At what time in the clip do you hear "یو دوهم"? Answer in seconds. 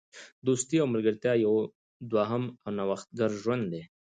1.45-2.43